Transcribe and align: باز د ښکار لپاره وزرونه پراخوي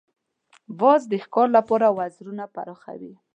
باز 0.79 1.01
د 1.11 1.13
ښکار 1.23 1.47
لپاره 1.57 1.87
وزرونه 1.97 2.43
پراخوي 2.55 3.13